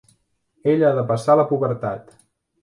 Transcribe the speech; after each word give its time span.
Ella 0.73 0.87
ha 0.89 0.95
de 1.01 1.03
passar 1.11 1.35
la 1.41 1.47
pubertat. 1.53 2.11